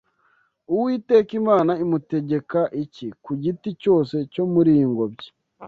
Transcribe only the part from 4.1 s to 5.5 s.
cyo muri iyi ngobyi